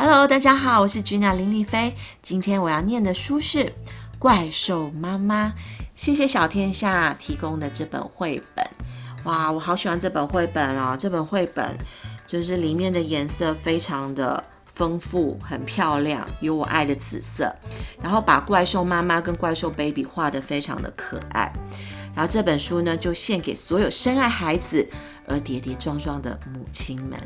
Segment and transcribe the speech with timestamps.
[0.00, 1.92] Hello，大家好，我是菊鸟林丽菲。
[2.22, 3.64] 今天我要念的书是
[4.16, 5.46] 《怪兽妈妈》，
[5.96, 8.64] 谢谢小天下提供的这本绘本。
[9.24, 10.96] 哇，我好喜欢这本绘本啊！
[10.96, 11.76] 这本绘本
[12.28, 14.40] 就是里面的颜色非常的
[14.72, 17.52] 丰富，很漂亮，有我爱的紫色。
[18.00, 21.52] 然后把怪兽妈妈跟怪兽 baby 画得非常的可爱。
[22.14, 24.88] 然后这本书呢，就献给所有深爱孩子
[25.26, 27.18] 而跌跌撞撞的母亲们。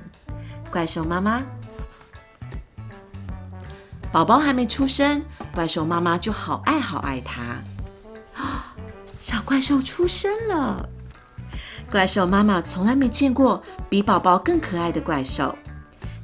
[0.71, 1.43] 怪兽妈妈，
[4.13, 7.43] 宝宝还没出生，怪兽妈妈就好爱好爱他。
[8.37, 8.75] 啊，
[9.19, 10.87] 小怪兽出生了。
[11.91, 15.57] 怪兽妈妈从来没见过比宝宝更可爱的怪兽，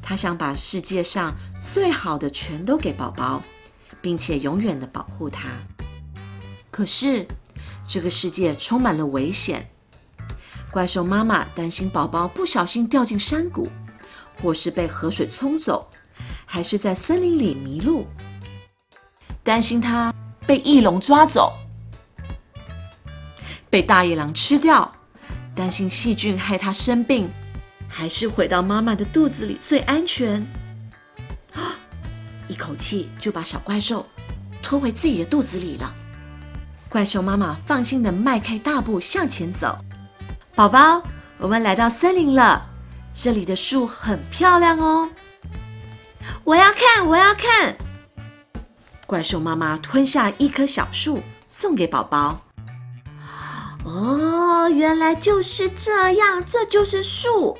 [0.02, 3.41] 她想把世界上最好的全都给宝宝，
[4.02, 5.48] 并且永远的保护他。
[6.70, 7.27] 可是。
[7.91, 9.66] 这个世界充满了危险，
[10.70, 13.66] 怪兽妈妈担心宝宝不小心掉进山谷，
[14.42, 15.89] 或是被河水冲走，
[16.51, 18.06] 还是在森林里迷路，
[19.45, 20.12] 担心他
[20.47, 21.53] 被翼龙抓走，
[23.69, 24.91] 被大野狼吃掉，
[25.55, 27.28] 担心细菌害他生病，
[27.86, 30.42] 还是回到妈妈的肚子里最安全。
[32.48, 34.06] 一口气就把小怪兽
[34.62, 35.95] 拖回自己的肚子里了。
[36.89, 39.77] 怪兽妈妈放心的迈开大步向前走。
[40.55, 41.03] 宝宝，
[41.36, 42.67] 我们来到森林了，
[43.14, 45.06] 这里的树很漂亮哦。
[46.49, 47.77] 我要看，我要看。
[49.07, 52.41] 怪兽妈妈吞下一棵小树，送给宝宝。
[53.85, 57.59] 哦，原来就是这样，这就是树。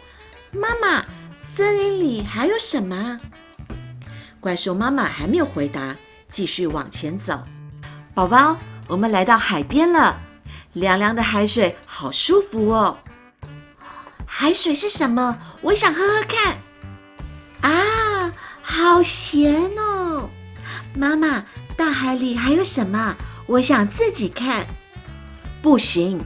[0.53, 1.05] 妈妈，
[1.37, 3.19] 森林里还有什么？
[4.41, 5.95] 怪兽妈妈还没有回答，
[6.31, 7.39] 继续往前走。
[8.15, 8.57] 宝宝。
[8.87, 10.19] 我们来到海边了，
[10.73, 12.97] 凉凉的海水好舒服哦。
[14.25, 15.39] 海水是什么？
[15.61, 16.57] 我想喝喝看。
[17.61, 17.71] 啊，
[18.79, 20.31] 好咸哦！
[20.95, 21.45] 妈妈，
[21.77, 23.17] 大海里还有什么？
[23.45, 24.65] 我想自己看。
[25.61, 26.21] 不行，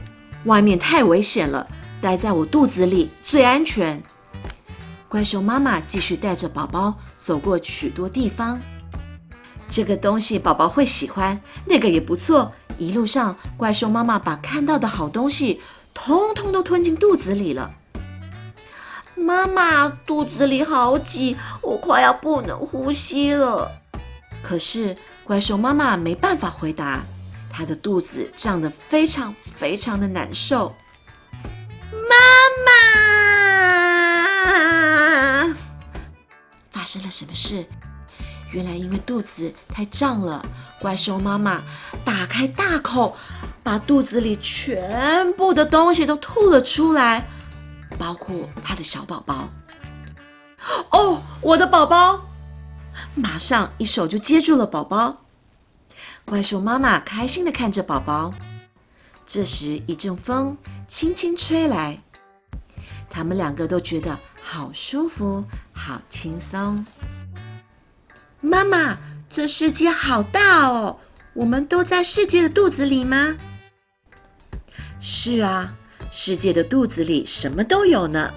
[0.45, 1.67] 外面太危险了，
[1.99, 3.99] 待在我肚子里最安全。
[5.09, 8.61] 怪兽妈妈继续带着宝宝走过许多地方。
[9.67, 12.51] 这个东西宝宝会喜欢，那个也不错。
[12.77, 15.59] 一路上，怪兽妈妈把看到的好东西
[15.91, 17.73] 通通都吞进肚子里了。
[19.23, 23.71] 妈妈肚子里好挤，我快要不能呼吸了。
[24.41, 26.99] 可是怪兽妈妈没办法回答，
[27.49, 30.75] 她的肚子胀得非常非常的难受。
[31.91, 32.15] 妈
[35.47, 35.53] 妈，
[36.69, 37.65] 发生了什么事？
[38.51, 40.45] 原来因为肚子太胀了，
[40.79, 41.63] 怪兽妈妈
[42.03, 43.15] 打开大口，
[43.63, 47.25] 把肚子里全部的东西都吐了出来，
[48.03, 49.49] 包括他的小宝宝。
[50.91, 52.25] 哦，我的宝宝！
[53.15, 55.21] 马上一手就接住了宝宝。
[56.25, 58.29] 怪兽妈妈开心的看着宝宝。
[59.25, 61.97] 这时一阵风轻轻吹来，
[63.09, 65.41] 他们两个都觉得好舒服，
[65.71, 66.85] 好轻松。
[68.41, 68.97] 妈妈，
[69.29, 70.97] 这世界好大哦！
[71.31, 73.37] 我们都在世界的肚子里吗？
[74.99, 75.73] 是啊，
[76.15, 78.31] 世界的肚子里什么都有呢。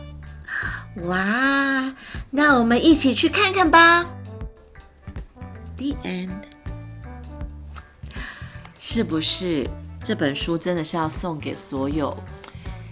[1.02, 1.94] 哇，
[2.30, 4.02] 那我们一起去看看吧。
[5.76, 6.30] The end。
[8.80, 9.68] 是不是
[10.02, 12.16] 这本书真的是要送给所有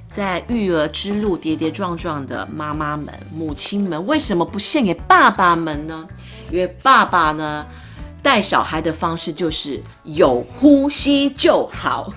[0.06, 4.06] 在育儿之路跌跌撞撞的妈妈们、母亲们？
[4.06, 6.06] 为什么不献给爸爸们呢？
[6.50, 7.66] 因为爸爸呢，
[8.22, 12.12] 带小孩的方式就是有呼吸就好，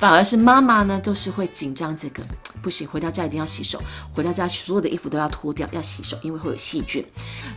[0.00, 2.22] 反而是妈妈呢，都是会紧张这个
[2.62, 3.78] 不行，回到家一定要洗手，
[4.14, 7.04] 回到家所有的衣服都要脱掉，要洗手，因为会有细菌。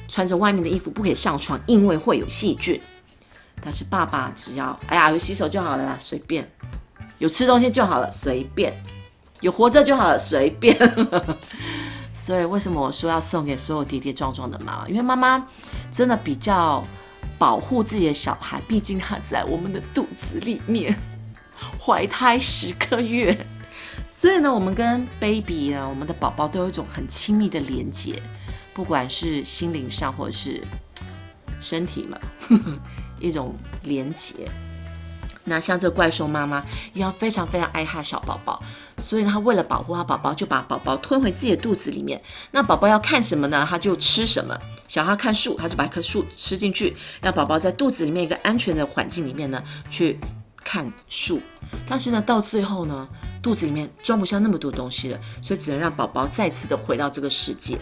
[0.10, 2.78] 穿着外面的衣服不可以上床，因为会有细菌。
[3.64, 6.46] 但是爸爸只要哎呀有洗手就好了啦，随便，
[7.18, 8.74] 有吃东西就好了，随便，
[9.40, 10.78] 有活着就好了，随便。
[12.12, 14.90] 所以为什么我说要送给所有跌跌撞撞的妈妈？
[14.90, 15.48] 因为妈妈
[15.94, 16.84] 真的比较
[17.40, 20.94] 保护自己的小孩，毕竟他在我们的肚子里面，
[21.86, 23.36] 怀胎十个月。
[24.10, 28.22] 所以呢，我们跟 baby 呢，我们的宝宝都有一种很亲密的连接，
[28.74, 30.62] 不管是心灵上或者是
[31.60, 32.18] 身体嘛，
[33.20, 34.34] 一种连接。
[35.46, 36.64] 那像这个怪兽妈妈
[36.94, 38.64] 一样，非常非常爱她小宝宝，
[38.98, 42.22] 所以她为了保护她宝宝，就把宝宝吞回自己的肚子里面。
[42.52, 43.68] 那宝宝要看什么呢？
[43.70, 44.58] 他就吃什么。
[44.88, 50.18] 小孩看树，他就把一棵树吃进去，让宝宝在肚子里面一个安全的环境里面呢去
[50.74, 51.40] 看树。
[51.88, 53.08] 但是呢，到最后呢，
[53.44, 57.78] 肚子里面装不下那么多东西了，所以只能让宝宝再次的回到这个世界。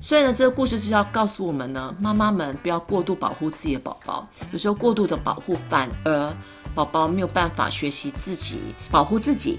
[0.00, 6.34] 所以呢，这个故事是要告诉我们呢，妈妈们不要过度保护自己的宝宝，有时候过度的保护反而
[6.74, 8.60] 宝宝没有办法学习自己
[8.90, 9.58] 保护自己，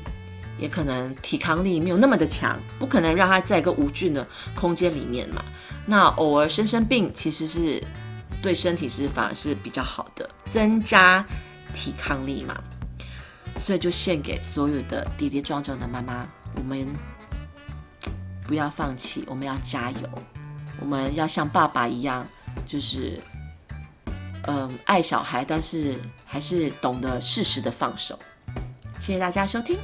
[0.60, 4.26] 也可能抵抗力没有那么的强，不可能让他在一个无菌的
[4.56, 5.44] 空间里面嘛。
[5.86, 7.84] 那偶尔生生病，其实是
[8.42, 11.24] 对身体是反而是比较好的，增加
[11.78, 12.58] 抵抗力嘛。
[13.56, 16.26] 所以就献给所有的跌跌撞撞的妈妈，
[16.56, 16.88] 我们
[18.44, 20.10] 不要放弃，我们要加油，
[20.80, 22.26] 我们要像爸爸一样，
[22.68, 23.20] 就是
[24.44, 28.18] 嗯爱小孩，但是还是懂得适时的放手。
[29.02, 29.78] 谢谢大家收听。